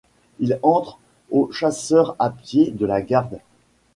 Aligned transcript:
Il 0.39 0.57
entre 0.63 0.97
aux 1.29 1.51
chasseurs 1.51 2.15
à 2.17 2.31
pied 2.31 2.71
de 2.71 2.87
la 2.87 3.03
Garde. 3.03 3.37